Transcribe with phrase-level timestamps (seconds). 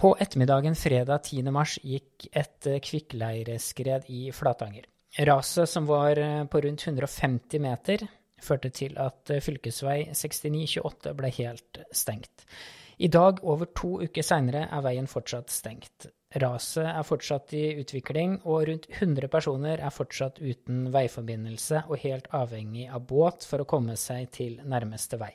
[0.00, 1.50] På ettermiddagen fredag 10.
[1.52, 4.86] mars gikk et eh, kvikkleireskred i Flatanger.
[5.28, 8.06] Raset, som var eh, på rundt 150 meter,
[8.40, 12.46] førte til at eh, fylkesvei 6928 ble helt stengt.
[12.96, 16.08] I dag, over to uker seinere, er veien fortsatt stengt.
[16.40, 22.32] Raset er fortsatt i utvikling, og rundt 100 personer er fortsatt uten veiforbindelse og helt
[22.40, 25.34] avhengig av båt for å komme seg til nærmeste vei.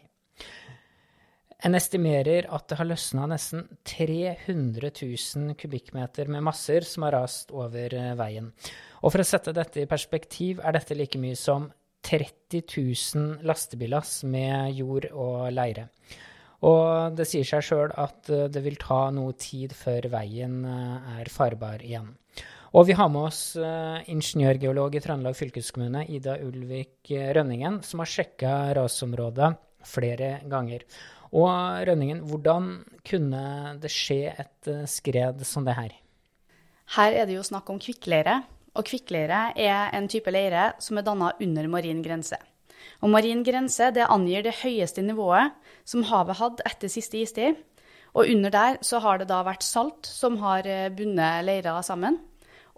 [1.64, 7.54] En estimerer at det har løsna nesten 300 000 kubikkmeter med masser som har rast
[7.56, 8.52] over eh, veien.
[9.02, 11.70] Og for å sette dette i perspektiv, er dette like mye som
[12.06, 15.88] 30 000 lastebillass med jord og leire.
[16.66, 21.18] Og det sier seg sjøl at eh, det vil ta noe tid før veien eh,
[21.22, 22.12] er farbar igjen.
[22.76, 28.50] Og vi har med oss ingeniørgeolog i Trøndelag fylkeskommune, Ida Ulvik Rønningen, som har sjekka
[28.76, 29.54] rasområdet
[29.88, 30.84] flere ganger.
[31.36, 32.72] Og Rønningen, hvordan
[33.06, 33.44] kunne
[33.82, 35.94] det skje et eh, skred som det her?
[36.96, 38.40] Her er det jo snakk om kvikkleire.
[38.76, 42.40] Og kvikkleire er en type leire som er danna under marin grense.
[43.04, 45.56] Og marin grense det angir det høyeste nivået
[45.88, 47.60] som havet hadde etter siste istid.
[48.16, 52.22] Og under der så har det da vært salt som har eh, bundet leira sammen.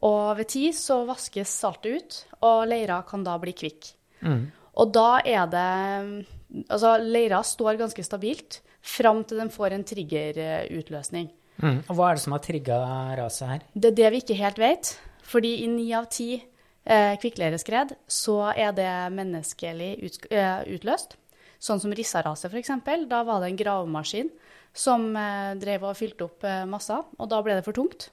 [0.06, 3.94] Og ved tid så vaskes saltet ut, og leira kan da bli kvikk.
[4.22, 4.44] Mm.
[4.78, 5.70] Og da er det
[6.68, 11.30] Altså, leira står ganske stabilt fram til den får en triggerutløsning.
[11.58, 11.80] Mm.
[11.90, 12.78] Og hva er det som har trigga
[13.18, 13.66] raset her?
[13.74, 14.94] Det er det vi ikke helt vet.
[15.28, 21.18] Fordi i ni av ti eh, kvikkleireskred så er det menneskelig ut, eh, utløst.
[21.60, 22.72] Sånn som Rissa-raset, f.eks.
[23.10, 24.30] Da var det en gravemaskin
[24.78, 28.12] som eh, drev og fylte opp eh, masser, og da ble det for tungt.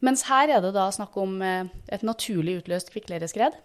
[0.00, 3.58] Mens her er det da snakk om eh, et naturlig utløst kvikkleireskred.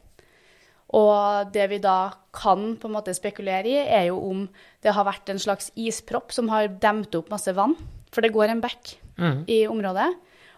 [0.93, 4.45] Og det vi da kan på en måte spekulere i, er jo om
[4.85, 7.73] det har vært en slags ispropp som har demt opp masse vann.
[8.13, 9.39] For det går en bekk mm.
[9.51, 10.11] i området.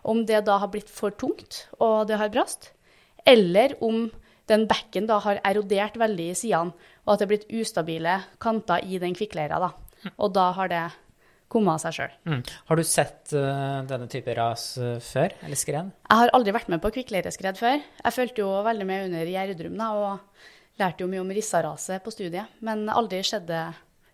[0.07, 2.71] Om det da har blitt for tungt, og det har brast.
[3.27, 4.07] Eller om
[4.47, 6.75] den bekken da har erodert veldig i sidene,
[7.05, 9.59] og at det er blitt ustabile kanter i den kvikkleira.
[9.59, 10.11] da.
[10.15, 10.85] Og da har det
[11.51, 12.13] komme av seg sjøl.
[12.27, 12.43] Mm.
[12.67, 15.91] Har du sett uh, denne type ras uh, før, eller skred?
[16.09, 17.81] Jeg har aldri vært med på kvikkleireskred før.
[18.03, 22.13] Jeg fulgte jo veldig med under Gjerdrum da, og lærte jo mye om Rissa-raset på
[22.13, 23.61] studiet, men aldri skjedde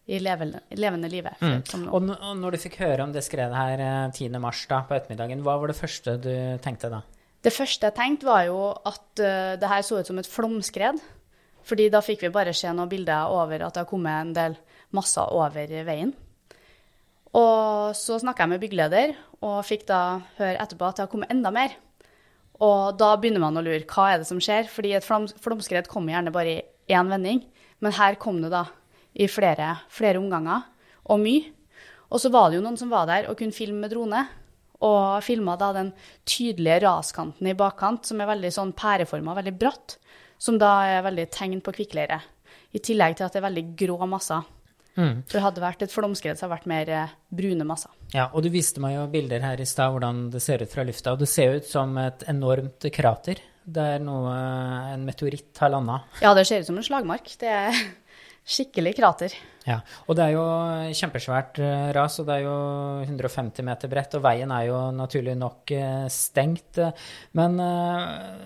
[0.05, 1.39] i levende, levende livet.
[1.39, 1.87] Mm.
[1.87, 4.27] Og, og, når du fikk høre om det skredet her 10.
[4.27, 6.33] Eh, mars da, på ettermiddagen, hva var det første du
[6.63, 7.03] tenkte da?
[7.43, 10.99] Det første jeg tenkte, var jo at uh, det her så ut som et flomskred.
[11.63, 14.55] Fordi da fikk vi bare se noen bilder over at det har kommet en del
[14.95, 16.11] masser over veien.
[17.33, 20.01] Og så snakka jeg med byggeleder, og fikk da
[20.37, 21.73] høre etterpå at det har kommet enda mer.
[22.61, 23.81] Og da begynner man å lure.
[23.89, 24.69] Hva er det som skjer?
[24.69, 27.41] Fordi et flomskred kommer gjerne bare i én vending.
[27.83, 28.67] Men her kom det da
[29.13, 30.63] i flere, flere omganger,
[31.09, 31.49] og mye.
[32.13, 34.21] Og så var det jo noen som var der og kunne filme med drone.
[34.83, 35.91] Og filma da den
[36.27, 39.97] tydelige raskanten i bakkant, som er veldig sånn pæreforma, veldig bratt.
[40.37, 42.19] Som da er veldig tegn på kvikkleire.
[42.73, 44.45] I tillegg til at det er veldig grå masser.
[44.99, 45.23] Mm.
[45.29, 47.93] For hadde vært et flomskred, så hadde det vært mer eh, brune masser.
[48.13, 50.85] Ja, og du viste meg jo bilder her i stad hvordan det ser ut fra
[50.85, 51.15] lufta.
[51.15, 54.31] Og det ser ut som et enormt krater der noe,
[54.91, 56.01] en meteoritt har landa.
[56.21, 57.29] Ja, det ser ut som en slagmark.
[57.39, 57.77] Det er
[58.43, 59.33] skikkelig krater.
[59.63, 59.77] Ja,
[60.11, 60.43] og det er jo
[60.99, 62.55] kjempesvært eh, ras, og det er jo
[63.05, 66.81] 150 meter bredt, og veien er jo naturlig nok eh, stengt.
[67.39, 67.55] Men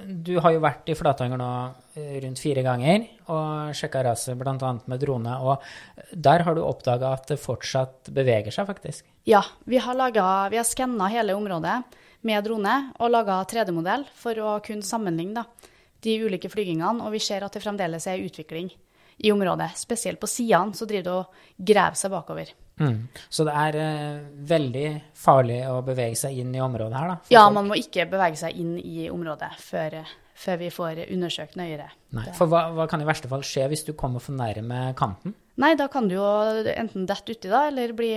[0.05, 1.51] du har jo vært i Flatanger nå
[1.97, 4.73] rundt fire ganger og sjekka raset bl.a.
[4.85, 5.37] med drone.
[5.41, 9.07] Og der har du oppdaga at det fortsatt beveger seg, faktisk?
[9.27, 11.81] Ja, vi har, laget, vi har skanna hele området
[12.27, 15.71] med drone og laga 3D-modell for å kunne sammenligne da,
[16.05, 17.01] de ulike flygingene.
[17.01, 18.69] Og vi ser at det fremdeles er utvikling
[19.17, 19.71] i området.
[19.79, 22.53] Spesielt på sidene så driver det og graver seg bakover.
[22.77, 23.07] Mm.
[23.33, 27.17] Så det er eh, veldig farlig å bevege seg inn i området her, da?
[27.33, 27.57] Ja, folk.
[27.57, 30.01] man må ikke bevege seg inn i området før
[30.37, 31.87] før vi får undersøkt nøyere.
[32.13, 35.33] Nei, For hva, hva, kan i verste fall skje hvis du kommer for nærme kanten?
[35.57, 36.27] Nei, da kan du jo
[36.75, 38.13] enten dette uti, da, eller bli,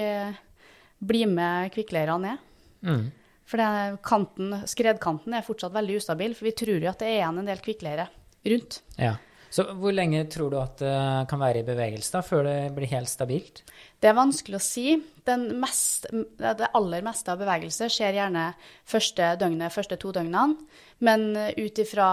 [1.00, 2.42] bli med kvikkleira ned.
[2.84, 3.06] Mm.
[3.50, 7.40] For kanten, skredkanten er fortsatt veldig ustabil, for vi tror jo at det er igjen
[7.40, 8.06] en del kvikkleire
[8.52, 8.82] rundt.
[9.00, 9.16] Ja.
[9.50, 10.96] Så hvor lenge tror du at det
[11.30, 13.64] kan være i bevegelse da, før det blir helt stabilt?
[14.00, 14.94] Det er vanskelig å si.
[15.30, 18.46] Mest, det aller meste av bevegelse skjer gjerne
[18.88, 20.56] første døgnet, første to døgnene.
[21.04, 22.06] Men ut ifra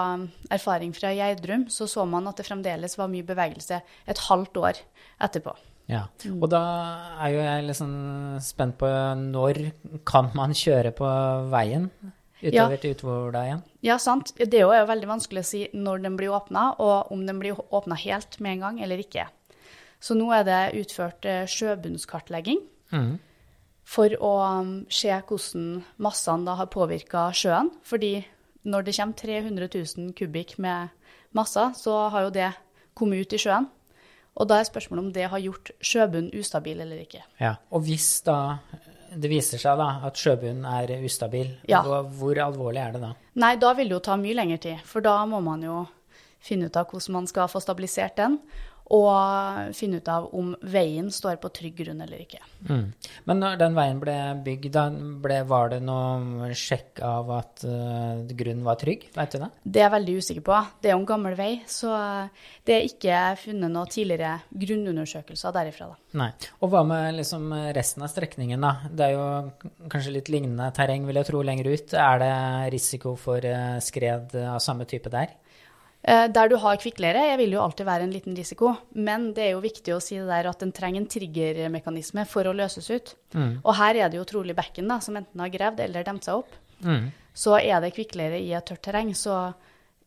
[0.54, 4.84] erfaring fra Gjerdrum så så man at det fremdeles var mye bevegelse et halvt år
[5.30, 5.56] etterpå.
[5.88, 6.04] Ja,
[6.36, 6.62] Og da
[7.24, 7.92] er jo jeg liksom
[8.44, 8.90] spent på
[9.22, 9.62] når
[10.08, 11.08] kan man kjøre på
[11.54, 11.88] veien?
[12.42, 12.82] Utover ja.
[12.82, 13.64] til Utvorda igjen?
[13.86, 14.34] Ja, sant.
[14.38, 17.58] Det er jo veldig vanskelig å si når den blir åpna, og om den blir
[17.58, 19.26] åpna helt med en gang eller ikke.
[20.00, 22.62] Så nå er det utført eh, sjøbunnskartlegging.
[22.88, 23.18] Mm.
[23.88, 27.70] for å um, se hvordan massene da har påvirka sjøen.
[27.88, 28.20] Fordi
[28.68, 30.90] når det kommer 300 000 kubikk med
[31.36, 32.50] masser, så har jo det
[32.98, 33.70] kommet ut i sjøen.
[34.38, 37.24] Og da er spørsmålet om det har gjort sjøbunnen ustabil eller ikke.
[37.40, 38.60] Ja, Og hvis da
[39.16, 41.82] det viser seg da at sjøbunnen er ustabil, Ja.
[41.84, 43.14] hvor, hvor alvorlig er det da?
[43.36, 45.88] Nei, da vil det jo ta mye lengre tid, for da må man jo
[46.40, 48.40] finne ut av hvordan man skal få stabilisert den,
[48.94, 52.40] og finne ut av om veien står på trygg grunn eller ikke.
[52.70, 52.86] Mm.
[53.28, 54.78] Men når den veien ble bygd,
[55.24, 59.08] ble, var det noe sjekk av at uh, grunnen var trygg?
[59.18, 59.50] Vet du det?
[59.64, 60.62] Det er jeg veldig usikker på.
[60.82, 61.92] Det er jo en gammel vei, så
[62.68, 65.90] det er ikke funnet noen tidligere grunnundersøkelser derifra.
[65.92, 66.22] da.
[66.24, 66.30] Nei.
[66.64, 68.88] Og hva med liksom resten av strekningen, da?
[68.88, 69.28] Det er jo
[69.92, 71.98] kanskje litt lignende terreng, vil jeg tro, lenger ut.
[71.98, 72.32] Er det
[72.78, 75.36] risiko for eh, skred av samme type der?
[76.08, 79.52] Eh, Der du har kvikkleire, vil jo alltid være en liten risiko, men det er
[79.58, 83.16] jo viktig å si det der at den trenger en triggermekanisme for å løses ut.
[83.34, 83.58] Mm.
[83.64, 86.40] Og her er det jo trolig bekken da, som enten har gravd eller demt seg
[86.40, 86.56] opp.
[86.80, 87.10] Mm.
[87.36, 89.52] Så er det kvikkleire i et tørt terreng, så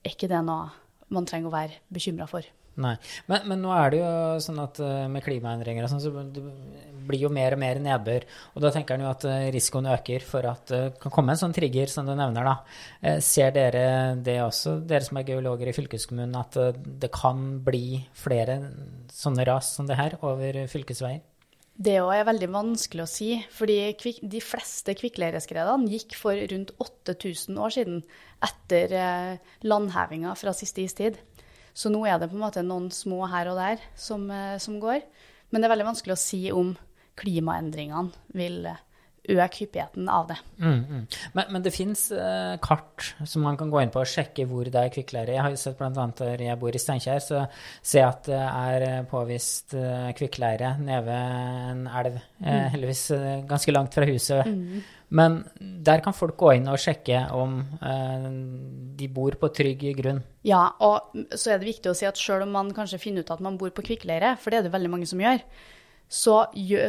[0.01, 0.71] er ikke det noe
[1.13, 2.49] man trenger å være bekymra for.
[2.81, 2.95] Nei.
[3.29, 4.13] Men, men nå er det jo
[4.45, 6.45] sånn at eh, med klimaendringer og sånn, så det
[7.11, 8.27] blir jo mer og mer nedbør.
[8.55, 11.43] Og da tenker en jo at eh, risikoen øker for at det kan komme en
[11.43, 12.57] sånn trigger som du nevner, da.
[13.03, 13.85] Eh, Ser dere
[14.21, 18.61] det også, dere som er geologer i fylkeskommunen, at eh, det kan bli flere
[19.15, 21.25] sånne ras som det her over fylkesveier?
[21.81, 23.79] Det òg er veldig vanskelig å si, fordi
[24.29, 28.03] de fleste kvikkleireskredene gikk for rundt 8000 år siden,
[28.45, 31.17] etter eh, landhevinga fra siste istid.
[31.81, 34.77] Så nå er det på en måte noen små her og der som, eh, som
[34.83, 35.01] går.
[35.51, 36.75] Men det er veldig vanskelig å si om
[37.21, 38.83] klimaendringene vil eh,
[39.29, 40.37] øke hyppigheten av det.
[40.59, 41.03] Mm, mm.
[41.37, 44.69] Men, men det fins eh, kart som man kan gå inn på og sjekke hvor
[44.69, 45.35] det er kvikkleire.
[45.37, 46.07] Jeg har jo sett bl.a.
[46.21, 47.43] der jeg bor i Steinkjer, så
[47.83, 51.37] ser jeg at det er eh, påvist eh, kvikkleire nede ved
[51.75, 52.17] en elv.
[52.41, 54.49] Eh, heldigvis eh, ganske langt fra huset.
[55.11, 58.29] Men der kan folk gå inn og sjekke om eh,
[59.01, 60.23] de bor på trygg grunn.
[60.47, 63.35] Ja, og så er det viktig å si at selv om man kanskje finner ut
[63.35, 65.43] at man bor på kvikkleire, for det er det veldig mange som gjør,
[66.11, 66.41] så,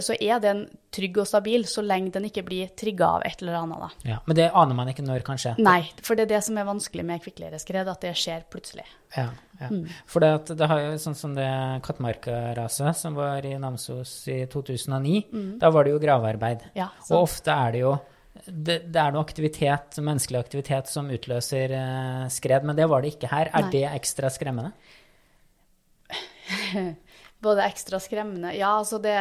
[0.02, 3.60] så er den trygg og stabil så lenge den ikke blir trigga av et eller
[3.60, 3.84] annet.
[3.84, 3.90] Da.
[4.10, 5.52] Ja, men det aner man ikke når, kanskje.
[5.62, 8.88] Nei, for det er det som er vanskelig med kvikkleireskred, at det skjer plutselig.
[9.14, 9.28] Ja,
[9.60, 9.70] ja.
[10.10, 11.46] For det, det har jo sånn som det
[11.86, 15.22] Kattmarka-raset som var i Namsos i 2009,
[15.62, 16.66] da var det jo gravearbeid.
[16.80, 17.94] Ja, Og ofte er det jo
[18.42, 23.14] det, det er noe aktivitet, menneskelig aktivitet som utløser eh, skred, men det var det
[23.14, 23.54] ikke her.
[23.54, 23.72] Er Nei.
[23.78, 24.74] det ekstra skremmende?
[27.42, 29.16] Både ekstra skremmende Ja, altså det,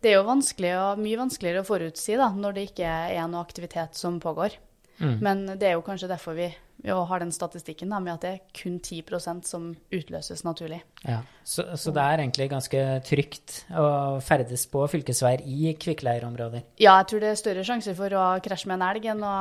[0.00, 3.44] det er jo vanskelig og mye vanskeligere å forutsi da, når det ikke er noe
[3.44, 4.56] aktivitet som pågår.
[5.02, 5.16] Mm.
[5.24, 6.48] Men det er jo kanskje derfor vi
[6.82, 10.82] jo har den statistikken da, med at det er kun 10% som utløses naturlig.
[11.06, 11.20] Ja.
[11.44, 13.86] Så, så det er egentlig ganske trygt å
[14.22, 16.66] ferdes på fylkesveier i kvikkleireområder?
[16.82, 19.36] Ja, jeg tror det er større sjanse for å krasje med en elg enn å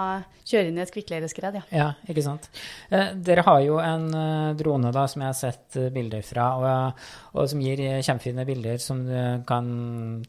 [0.47, 1.63] kjøre inn i et kvikkleireskred, ja.
[1.73, 2.49] Ja, ikke sant.
[2.89, 6.47] Eh, dere har jo en eh, drone da, som jeg har sett eh, bilder fra,
[6.57, 7.05] og,
[7.37, 9.01] og som gir kjempefine bilder som
[9.47, 9.67] kan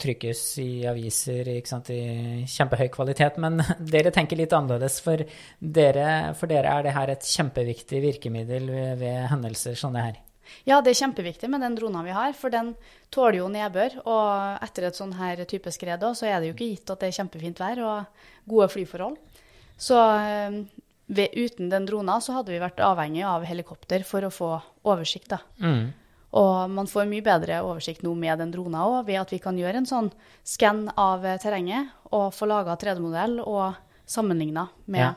[0.01, 3.41] trykkes i aviser ikke sant, i kjempehøy kvalitet.
[3.43, 3.61] Men
[3.95, 5.01] dere tenker litt annerledes.
[5.05, 5.25] For
[5.59, 6.07] dere,
[6.39, 10.21] for dere er det her et kjempeviktig virkemiddel ved, ved hendelser som det her.
[10.69, 12.75] Ja, det er kjempeviktig med den drona vi har, for den
[13.15, 13.99] tåler jo nedbør.
[14.05, 17.11] Og etter et sånn her type skred så er det jo ikke gitt at det
[17.11, 19.17] er kjempefint vær og gode flyforhold.
[19.81, 20.61] Så eh,
[21.07, 24.53] ved, uten den drona så hadde vi vært avhengig av helikopter for å få
[24.87, 25.41] oversikt, da.
[25.63, 25.91] Mm.
[26.39, 29.59] Og man får mye bedre oversikt nå med den drona òg, ved at vi kan
[29.59, 30.09] gjøre en sånn
[30.49, 33.77] skann av terrenget og få laga 3D-modell og
[34.09, 35.13] sammenligna med Ja.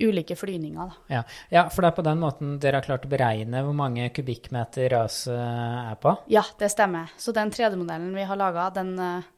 [0.00, 0.92] Ulike flyvninger.
[1.12, 1.22] Ja.
[1.52, 4.90] ja, for det er på den måten dere har klart å beregne hvor mange kubikkmeter
[4.94, 6.14] raset er på?
[6.32, 7.12] Ja, det stemmer.
[7.20, 9.28] Så den 3D-modellen vi har laga, den, eh,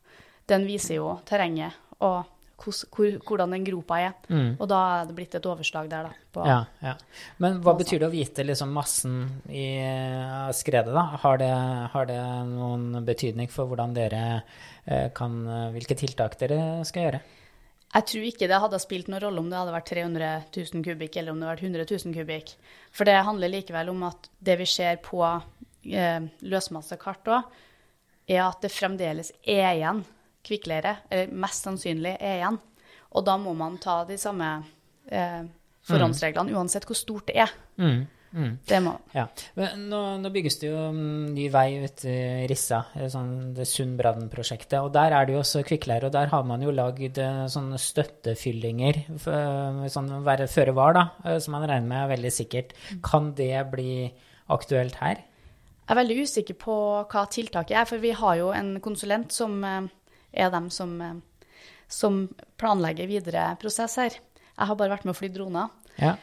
[0.50, 2.24] den viser jo terrenget og
[2.62, 4.12] hvordan den gropa er.
[4.30, 4.54] Mm.
[4.60, 6.26] Og da er det blitt et overslag der, da.
[6.32, 6.94] På, Ja, ja.
[7.42, 9.16] Men hva betyr det å vite liksom massen
[9.50, 9.66] i
[10.54, 11.18] skredet, da?
[11.24, 11.50] Har det,
[11.94, 12.20] har det
[12.52, 14.22] noen betydning for hvordan dere
[14.86, 15.42] eh, kan
[15.74, 17.22] Hvilke tiltak dere skal gjøre?
[17.92, 21.18] Jeg tror ikke det hadde spilt noen rolle om det hadde vært 300 000 kubikk
[21.20, 22.54] eller om det hadde vært 100 000 kubikk.
[22.94, 27.52] For det handler likevel om at det vi ser på eh, løsmassekart òg,
[28.32, 30.04] er at det fremdeles er igjen
[30.46, 32.58] kvikkleire, eller mest sannsynlig er igjen.
[33.12, 34.48] Og da må man ta de samme
[35.12, 35.42] eh,
[35.88, 37.52] forhåndsreglene uansett hvor stort det er.
[37.76, 38.58] Mm, mm.
[38.68, 39.26] Det må Ja.
[39.56, 42.16] Men nå, nå bygges det jo mm, ny vei ut i
[42.50, 44.78] Rissa, eh, sånn det Sundbrannen-prosjektet.
[44.82, 47.78] Og der er det jo også kvikkleire, og der har man jo lagd eh, sånne
[47.80, 52.72] støttefyllinger, f- sånn være føre var, da, eh, som man regner med er veldig sikkert.
[53.04, 54.10] Kan det bli
[54.52, 55.22] aktuelt her?
[55.82, 56.74] Jeg er veldig usikker på
[57.10, 59.88] hva tiltaket er, for vi har jo en konsulent som eh,
[60.32, 61.56] er dem som, eh,
[61.92, 62.22] som
[62.56, 64.14] planlegger videre prosess her.
[64.52, 65.68] Jeg har bare vært med å fly droner.
[65.98, 66.14] Ja.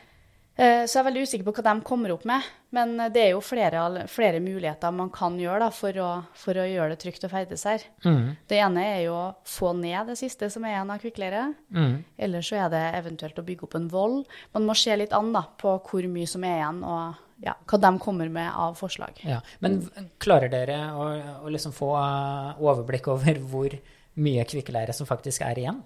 [0.60, 2.48] Eh, Så jeg er veldig usikker på hva de kommer opp med.
[2.76, 6.66] Men det er jo flere, flere muligheter man kan gjøre da, for, å, for å
[6.68, 7.86] gjøre det trygt å ferdes her.
[8.04, 8.36] Mm.
[8.50, 11.56] Det ene er jo å få ned det siste som er igjen av kvikkleiret.
[11.74, 11.96] Mm.
[12.28, 14.28] Eller så er det eventuelt å bygge opp en vold.
[14.54, 17.80] Man må se litt an da, på hvor mye som er igjen, og ja, hva
[17.80, 19.24] de kommer med av forslag.
[19.24, 19.40] Ja.
[19.64, 19.80] Men
[20.20, 21.10] klarer dere å,
[21.48, 23.80] å liksom få eh, overblikk over hvor
[24.20, 25.84] mye kvikkleire som faktisk er igjen?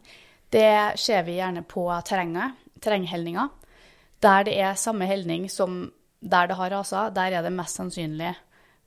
[0.53, 3.48] Det ser vi gjerne på terrenget, terrenghelninga.
[4.24, 5.92] Der det er samme helning som
[6.24, 8.30] der det har rasa, der er det mest sannsynlig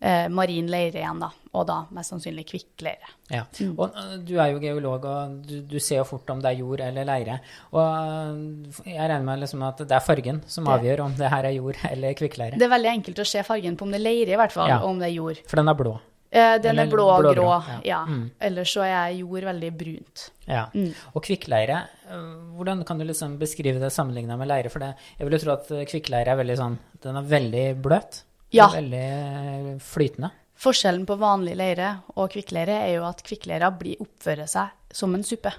[0.00, 1.28] eh, marin leire igjen, da.
[1.56, 3.10] Og da mest sannsynlig kvikkleire.
[3.32, 3.42] Ja.
[3.76, 6.58] Og eh, du er jo geolog, og du, du ser jo fort om det er
[6.62, 7.38] jord eller leire.
[7.76, 11.28] Og eh, jeg regner med liksom at det er fargen som Det- avgjør om det
[11.32, 12.56] her er jord eller kvikkleire.
[12.56, 14.68] Det er veldig enkelt å se fargen på om det er leire, i hvert fall,
[14.72, 14.80] Ja.
[14.80, 15.44] og om det er jord.
[15.46, 15.98] For den er blå.
[16.30, 17.80] Eh, den Eller er blå blågrå, grå, ja.
[17.84, 18.00] ja.
[18.04, 18.30] Mm.
[18.48, 20.24] Ellers så er jord veldig brunt.
[20.44, 20.66] Ja.
[20.74, 20.90] Mm.
[21.14, 22.24] Og kvikkleire, eh,
[22.56, 24.72] hvordan kan du liksom beskrive det sammenligna med leire?
[24.72, 27.66] For det, jeg vil jo tro at eh, kvikkleire er veldig sånn Den er veldig
[27.84, 28.24] bløt.
[28.54, 28.68] Ja.
[28.74, 30.32] Veldig flytende.
[30.56, 35.52] Forskjellen på vanlig leire og kvikkleire er jo at kvikkleira oppfører seg som en suppe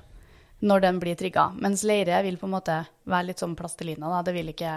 [0.65, 4.09] når den blir trigga, mens leire vil på en måte være litt som plastelina.
[4.09, 4.23] Da.
[4.25, 4.73] Det, vil ikke,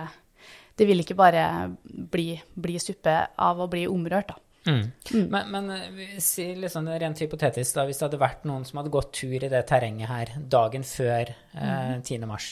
[0.77, 1.45] det vil ikke bare
[1.83, 4.37] bli, bli suppe av å bli omrørt, da.
[4.69, 4.91] Mm.
[5.33, 8.67] Men, men si vi sier litt sånn rent hypotetisk, da, hvis det hadde vært noen
[8.69, 12.27] som hadde gått tur i det terrenget her dagen før eh, 10.
[12.29, 12.51] mars,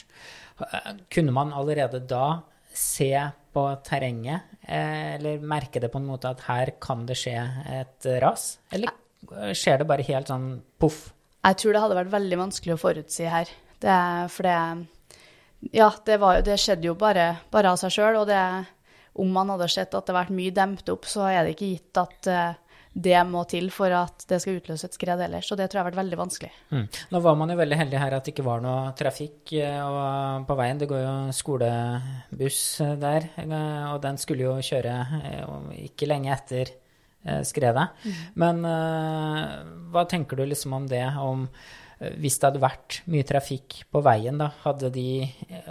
[0.64, 2.40] eh, kunne man allerede da
[2.72, 3.10] se
[3.52, 7.36] på terrenget, eh, eller merke det på en måte at her kan det skje
[7.80, 8.54] et ras?
[8.72, 8.92] Eller
[9.34, 10.48] eh, skjer det bare helt sånn
[10.80, 11.08] poff?
[11.44, 13.50] Jeg tror det hadde vært veldig vanskelig å forutsi her.
[13.80, 14.56] Det, er- for det
[15.74, 18.40] Ja, det, var, det skjedde jo bare, bare av seg sjøl, og det
[19.18, 21.70] om man hadde sett at det har vært mye demt opp, så er det ikke
[21.72, 22.58] gitt at eh,
[22.98, 25.50] det må til for at det skal utløse et skred ellers.
[25.52, 26.50] Og det tror jeg har vært veldig vanskelig.
[26.74, 26.86] Mm.
[27.12, 30.58] Nå var man jo veldig heldig her at det ikke var noe trafikk eh, på
[30.58, 30.80] veien.
[30.80, 33.30] Det går jo skolebuss eh, der,
[33.92, 34.96] og den skulle jo kjøre
[35.88, 36.86] ikke lenge etter skredet.
[37.50, 37.84] skredet.
[38.38, 38.62] Men
[39.92, 41.48] hva tenker du liksom om det, om
[41.98, 45.70] hvis det hadde vært mye trafikk på veien, da, hadde, de, eh,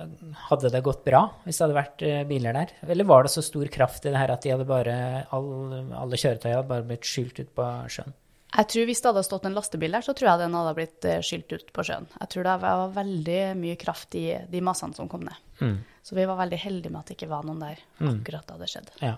[0.50, 2.74] hadde det gått bra hvis det hadde vært eh, biler der?
[2.88, 4.98] Eller var det så stor kraft i det her at de hadde bare,
[5.36, 5.52] all,
[5.96, 8.16] alle kjøretøy hadde bare blitt skylt ut på sjøen?
[8.48, 11.06] Jeg tror Hvis det hadde stått en lastebil der, så tror jeg den hadde blitt
[11.06, 12.08] eh, skylt ut på sjøen.
[12.16, 15.42] Jeg tror det var veldig mye kraft i de massene som kom ned.
[15.60, 15.76] Mm.
[16.08, 18.70] Så vi var veldig heldige med at det ikke var noen der akkurat da det
[18.72, 18.96] skjedde.
[19.04, 19.18] Ja.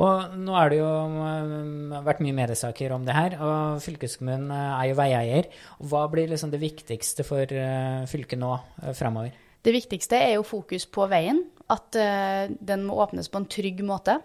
[0.00, 4.78] Og nå er det jo um, vært mye mediesaker om det her, og fylkeskommunen uh,
[4.78, 5.50] er jo veieier.
[5.92, 8.54] Hva blir liksom det viktigste for uh, fylket nå
[8.96, 9.36] framover?
[9.60, 13.82] Det viktigste er jo fokus på veien, at eh, den må åpnes på en trygg
[13.86, 14.16] måte.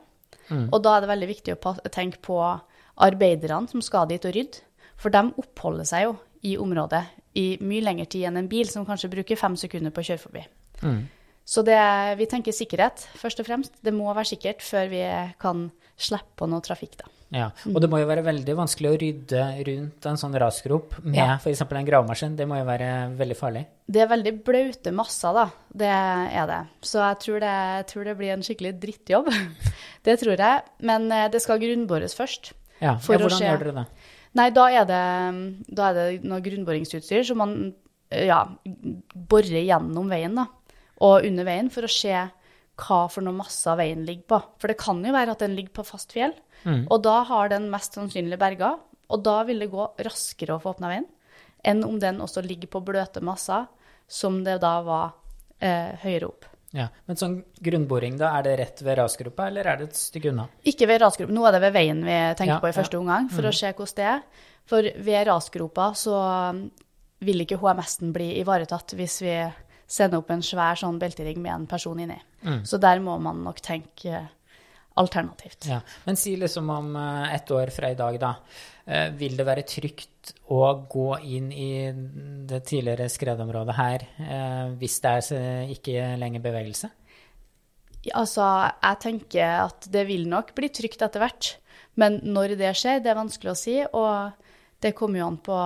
[0.47, 0.69] Mm.
[0.69, 2.39] Og da er det veldig viktig å tenke på
[2.97, 4.61] arbeiderne som skal dit og rydde.
[4.95, 6.13] For de oppholder seg jo
[6.47, 7.03] i området
[7.35, 10.21] i mye lengre tid enn en bil, som kanskje bruker fem sekunder på å kjøre
[10.21, 10.45] forbi.
[10.85, 11.01] Mm.
[11.45, 11.77] Så det,
[12.17, 13.75] vi tenker sikkerhet, først og fremst.
[13.83, 15.01] Det må være sikkert før vi
[15.41, 15.67] kan
[15.99, 17.11] slippe på noe trafikk, da.
[17.35, 17.49] Ja.
[17.67, 21.35] Og det må jo være veldig vanskelig å rydde rundt en sånn rasgrop med Ja.
[21.41, 21.61] f.eks.
[21.65, 22.35] en gravemaskin.
[22.37, 23.65] Det må jo være veldig farlig.
[23.91, 25.45] Det er veldig blaute masser, da.
[25.73, 26.61] Det er det.
[26.85, 29.31] Så jeg tror det, jeg tror det blir en skikkelig drittjobb.
[30.05, 30.61] Det tror jeg.
[30.85, 32.53] Men eh, det skal grunnbores først.
[32.81, 33.85] Ja, For ja å Hvordan se- gjør dere det?
[34.35, 35.01] Nei, da er det,
[35.75, 37.53] da er det noe grunnboringsutstyr som man
[38.11, 38.41] ja,
[39.15, 40.47] borer gjennom veien da,
[41.01, 42.11] og under veien for å se
[42.75, 44.41] hva for noe masse av veien ligger på.
[44.59, 46.33] For det kan jo være at den ligger på fast fjell,
[46.65, 46.87] Mm.
[46.89, 48.71] og da har den mest sannsynlig berga,
[49.13, 51.05] og da vil det gå raskere å få åpna veien
[51.63, 53.67] enn om den også ligger på bløte masser,
[54.07, 55.13] som det da var
[55.61, 56.45] eh, høyere opp.
[56.73, 56.87] Ja.
[57.05, 60.47] Men sånn grunnboring, da, er det rett ved rasgruppa, eller er det et stykke unna?
[60.65, 62.99] Ikke ved rasgruppa, Nå er det ved veien vi tenker Ja, på i første ja.
[62.99, 63.05] Mm.
[63.05, 64.23] omgang, for å se hvordan det er.
[64.65, 66.15] For ved rasgropa så
[66.51, 66.63] um,
[67.21, 69.35] vil ikke HMS-en bli ivaretatt hvis vi
[69.87, 72.17] sender opp en svær sånn beltering med en person inni.
[72.41, 72.63] Mm.
[72.65, 74.27] Så der må man nok tenke eh,
[74.97, 75.67] alternativt.
[75.69, 75.79] Ja.
[76.05, 78.33] Men si liksom om eh, ett år fra i dag, da.
[78.85, 80.14] eh, Vil det være trygt
[80.51, 81.71] å gå inn i
[82.47, 86.91] det tidligere skredområdet her eh, hvis det er eh, ikke lenger bevegelse?
[88.13, 88.45] Altså,
[88.83, 91.55] jeg tenker at det vil nok bli trygt etter hvert.
[91.97, 93.79] Men når det skjer, det er vanskelig å si.
[93.81, 94.45] Og
[94.83, 95.59] det kommer jo an på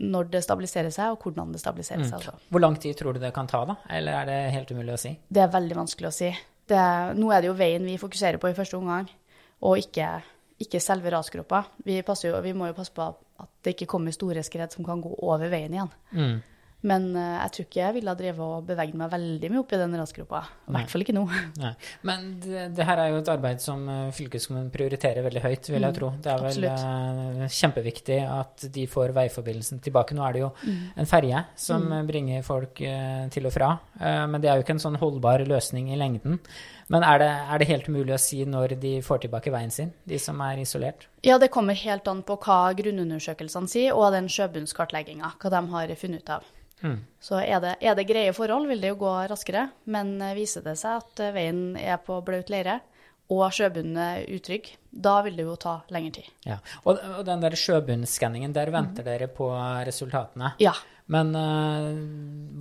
[0.00, 2.16] når det stabiliserer seg, og hvordan det stabiliserer seg.
[2.16, 2.48] Altså.
[2.48, 3.76] Hvor lang tid tror du det kan ta, da?
[3.92, 5.12] Eller er det helt umulig å si?
[5.28, 6.30] Det er veldig vanskelig å si.
[6.70, 6.84] Det,
[7.18, 9.10] nå er det jo veien vi fokuserer på i første omgang,
[9.66, 10.08] og ikke,
[10.60, 11.64] ikke selve rasgropa.
[11.86, 15.00] Vi, jo, vi må jo passe på at det ikke kommer store skred som kan
[15.00, 15.92] gå over veien igjen.
[16.12, 16.38] Mm.
[16.80, 19.72] Men uh, jeg tror ikke jeg ville ha drevet og beveget meg veldig mye opp
[19.76, 20.38] i den rasgruppa.
[20.64, 21.24] I hvert fall ikke nå.
[21.60, 21.72] Nei.
[22.08, 25.76] Men det, det her er jo et arbeid som eh, fylkeskommunen prioriterer veldig høyt, vil
[25.84, 26.08] jeg Mm, tro.
[26.24, 30.16] Det er vel uh, kjempeviktig at de får veiforbindelsen tilbake.
[30.16, 30.80] Nå er det jo Mm.
[31.04, 32.06] en ferje som Mm.
[32.08, 35.92] bringer folk uh, til og fra, men det er jo ikke en sånn holdbar løsning
[35.92, 36.40] i lengden.
[36.90, 39.92] Men er det, er det helt umulig å si når de får tilbake veien sin,
[40.10, 41.06] de som er isolert?
[41.26, 45.94] Ja, det kommer helt an på hva grunnundersøkelsene sier, og den sjøbunnskartlegginga, hva de har
[46.00, 46.48] funnet ut av.
[46.80, 46.98] Mm.
[47.22, 49.68] Så er det, er det greie forhold, vil det jo gå raskere.
[49.92, 52.80] Men eh, viser det seg at eh, veien er på blaut leire,
[53.30, 56.30] og sjøbunnen er utrygg, da vil det jo ta lengre tid.
[56.48, 56.56] Ja.
[56.82, 59.52] Og, og den der sjøbunnskanningen, der venter dere på
[59.86, 60.56] resultatene.
[60.58, 60.74] Ja.
[61.10, 61.86] Men eh,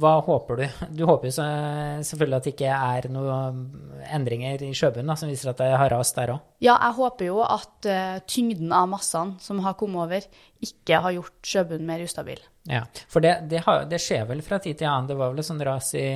[0.02, 0.66] hva håper du?
[0.98, 3.64] Du håper jo selvfølgelig at det ikke er noen
[4.10, 6.46] endringer i sjøbunnen som viser at det har rast der òg.
[6.66, 10.30] Ja, jeg håper jo at eh, tyngden av massene som har kommet over,
[10.66, 12.42] ikke har gjort sjøbunnen mer ustabil.
[12.70, 12.86] Ja.
[13.12, 15.12] For det, det, har, det skjer vel fra tid til annen.
[15.12, 16.08] Det var vel et sånt ras i,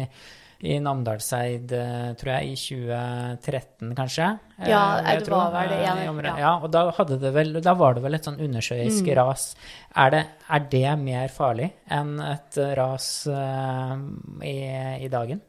[0.59, 4.27] i Namdalseid, eh, tror jeg, i 2013 kanskje?
[4.59, 6.35] eh, Ja, det var vel det eh, ja.
[6.39, 6.51] ja.
[6.63, 9.15] Og da, det vel, da var det vel et sånn undersjøisk Mm.
[9.19, 9.55] ras.
[9.95, 13.97] Er det, er det mer farlig enn et ras uh,
[14.41, 14.55] i,
[15.03, 15.41] i dagen?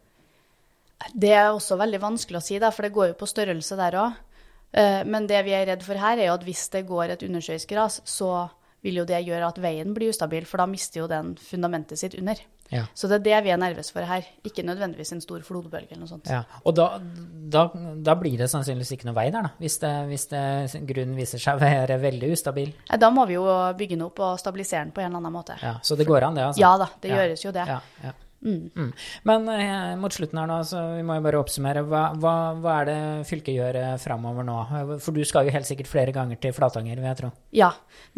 [1.15, 3.99] Det er også veldig vanskelig å si, da, for det går jo på størrelse der
[4.01, 4.21] òg.
[5.07, 7.71] Men det vi er redd for her, er jo at hvis det går et undersjøisk
[7.77, 8.49] ras, så
[8.83, 12.17] vil jo det gjøre at veien blir ustabil, for da mister jo den fundamentet sitt
[12.19, 12.41] under.
[12.73, 12.87] Ja.
[12.97, 16.01] Så det er det vi er nervøse for her, ikke nødvendigvis en stor flodbølge eller
[16.05, 16.31] noe sånt.
[16.33, 16.87] Ja, og da,
[17.53, 17.67] da,
[18.07, 20.45] da blir det sannsynligvis ikke noe vei der, da, hvis, det, hvis det,
[20.89, 22.73] grunnen viser seg å være veldig ustabil.
[22.89, 23.45] Ja, Da må vi jo
[23.79, 25.59] bygge den opp og stabilisere den på en eller annen måte.
[25.63, 26.65] Ja, så det går an, det, altså?
[26.65, 27.69] Ja da, det gjøres jo det.
[28.45, 28.71] Mm.
[28.77, 28.91] Mm.
[29.23, 31.85] Men eh, mot slutten her nå, så vi må jo bare oppsummere.
[31.89, 32.99] Hva, hva, hva er det
[33.29, 34.57] fylket gjør eh, framover nå?
[35.03, 37.33] For du skal jo helt sikkert flere ganger til Flatanger, vil jeg tro.
[37.57, 37.71] Ja.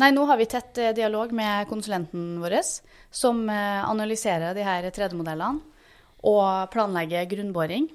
[0.02, 2.59] Nei, nå har vi tett eh, dialog med konsulenten vår,
[3.14, 5.62] som eh, analyserer de her 3D-modellene
[6.26, 7.87] og planlegger grunnboring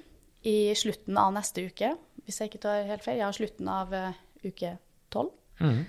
[0.48, 1.92] i slutten av neste uke,
[2.24, 3.20] hvis jeg ikke tar helt feil.
[3.20, 3.92] Ja, slutten av
[4.42, 4.76] uke
[5.12, 5.28] 12.
[5.60, 5.82] Mm.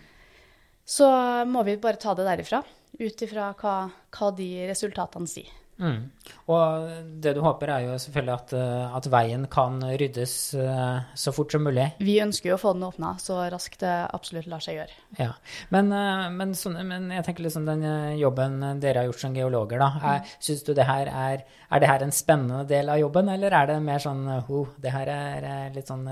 [0.83, 1.07] Så
[1.47, 2.59] må vi bare ta det derifra,
[2.99, 3.75] ut ifra hva,
[4.11, 5.62] hva de resultatene sier.
[5.83, 6.03] Mm.
[6.51, 6.87] Og
[7.23, 11.51] det du håper, er jo selvfølgelig at, eh, at veien kan ryddes eh, så fort
[11.51, 11.89] som mulig.
[12.03, 14.97] Vi ønsker jo å få den åpna så raskt det absolutt lar seg gjøre.
[15.19, 15.31] Ja,
[15.75, 17.83] men, eh, men, sånn, men jeg tenker liksom den
[18.19, 19.91] jobben dere har gjort som geologer, da.
[20.13, 23.55] Er, Syns du det her er, er det her en spennende del av jobben, eller
[23.55, 26.07] er det mer sånn oh, det her er litt sånn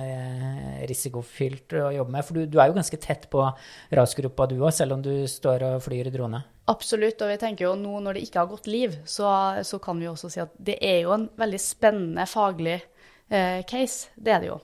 [0.90, 2.28] risikofylt å jobbe med?
[2.28, 3.48] For du, du er jo ganske tett på
[3.96, 6.44] rasgruppa du òg, selv om du står og flyr i drone.
[6.72, 9.28] Absolutt, og vi tenker jo nå når det ikke har gått liv, så,
[9.68, 14.12] så kan vi også si at det er jo en veldig spennende faglig eh, case.
[14.16, 14.60] Det er det jo.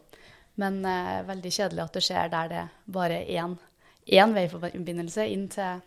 [0.62, 3.58] Men eh, veldig kjedelig at det skjer der det bare er én,
[4.20, 5.84] én veiforbindelse inn til,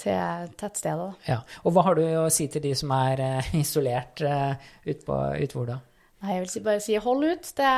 [0.00, 1.28] til tettstedet.
[1.28, 1.42] Ja.
[1.62, 5.20] Og hva har du å si til de som er eh, isolert uh, ute på
[5.44, 5.78] utfor, da?
[6.18, 7.52] Nei, jeg vil si, bare si hold ut.
[7.60, 7.74] Det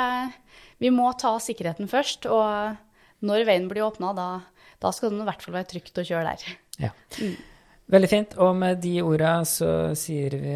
[0.80, 4.28] vi må ta sikkerheten først, og når veien blir åpna, da,
[4.80, 6.54] da skal det i hvert fall være trygt å kjøre der.
[6.80, 6.92] Ja.
[7.90, 8.34] Veldig fint.
[8.38, 10.52] Og med de orda så sier vi,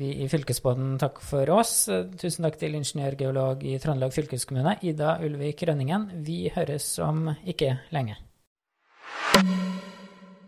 [0.00, 1.74] vi i Fylkesbåten takk for oss.
[2.20, 6.02] Tusen takk til ingeniørgeolog i Trøndelag fylkeskommune, Ida Ulvik Rønningen.
[6.24, 8.16] Vi høres om ikke lenge.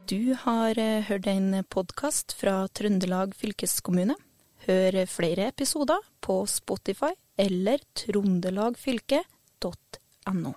[0.09, 4.15] Du har eh, hørt en podkast fra Trøndelag fylkeskommune.
[4.67, 10.53] Hør flere episoder på Spotify eller trondelagfylket.no.